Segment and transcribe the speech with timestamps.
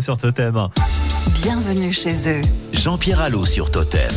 [0.00, 0.70] sur Totem.
[1.34, 2.40] Bienvenue chez eux.
[2.72, 4.10] Jean-Pierre Allot sur Totem.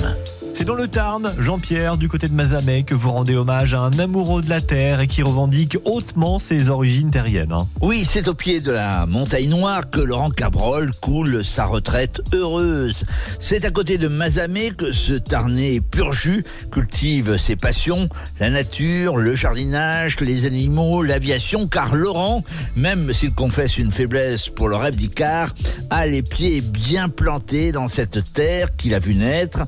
[0.57, 4.00] C'est dans le Tarn, Jean-Pierre, du côté de Mazamet, que vous rendez hommage à un
[4.00, 7.51] amoureux de la terre et qui revendique hautement ses origines terriennes.
[7.51, 7.67] hein.
[7.80, 13.05] Oui, c'est au pied de la montagne noire que Laurent Cabrol coule sa retraite heureuse.
[13.39, 19.18] C'est à côté de Mazamet que ce Tarnais pur jus cultive ses passions, la nature,
[19.18, 22.44] le jardinage, les animaux, l'aviation, car Laurent,
[22.76, 25.54] même s'il confesse une faiblesse pour le rêve d'Icare,
[25.92, 29.59] a les pieds bien plantés dans cette terre qu'il a vu naître.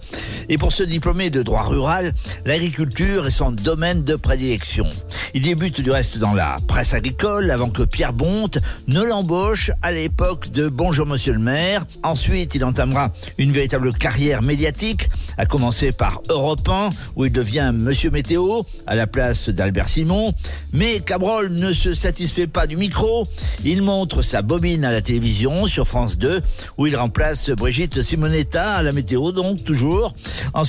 [0.50, 2.14] Et pour diplômé de droit rural,
[2.46, 4.88] l'agriculture est son domaine de prédilection.
[5.34, 9.92] Il débute du reste dans la presse agricole avant que Pierre Bonte ne l'embauche à
[9.92, 11.86] l'époque de Bonjour Monsieur le maire.
[12.04, 17.72] Ensuite, il entamera une véritable carrière médiatique, à commencer par Europe 1, où il devient
[17.74, 20.34] Monsieur Météo, à la place d'Albert Simon.
[20.74, 23.28] Mais Cabrol ne se satisfait pas du micro.
[23.64, 26.42] Il montre sa bobine à la télévision sur France 2,
[26.78, 30.14] où il remplace Brigitte Simonetta à la météo, donc toujours.
[30.54, 30.69] Ensuite,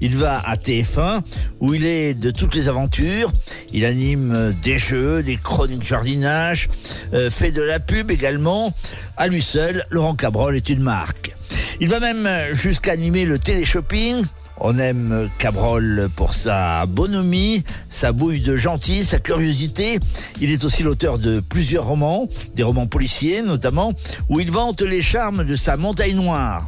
[0.00, 1.20] il va à TF1,
[1.60, 3.32] où il est de toutes les aventures.
[3.72, 6.68] Il anime euh, des jeux, des chroniques jardinage,
[7.12, 8.72] euh, fait de la pub également.
[9.16, 11.34] À lui seul, Laurent Cabrol est une marque.
[11.80, 14.24] Il va même euh, jusqu'à animer le téléshopping.
[14.58, 19.98] On aime Cabrol pour sa bonhomie, sa bouille de gentil, sa curiosité.
[20.40, 23.92] Il est aussi l'auteur de plusieurs romans, des romans policiers notamment,
[24.30, 26.66] où il vante les charmes de sa montagne noire.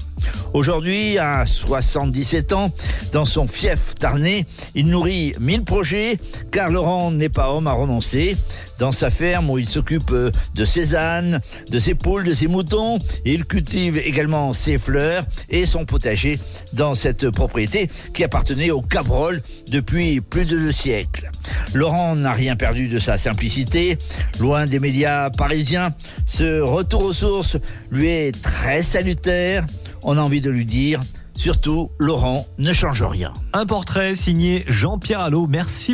[0.53, 2.71] Aujourd'hui, à 77 ans,
[3.13, 6.19] dans son fief tarnais, il nourrit mille projets,
[6.51, 8.37] car Laurent n'est pas homme à renoncer.
[8.79, 10.15] Dans sa ferme où il s'occupe
[10.55, 15.67] de ses ânes, de ses poules, de ses moutons, il cultive également ses fleurs et
[15.67, 16.39] son potager
[16.73, 21.31] dans cette propriété qui appartenait au Cabrol depuis plus de deux siècles.
[21.75, 23.99] Laurent n'a rien perdu de sa simplicité.
[24.41, 25.91] Loin des médias parisiens,
[26.27, 27.57] ce retour aux sources
[27.91, 29.67] lui est très salutaire.
[30.03, 31.01] On a envie de lui dire,
[31.35, 33.33] surtout, Laurent ne change rien.
[33.53, 35.47] Un portrait signé Jean-Pierre Allot.
[35.47, 35.87] Merci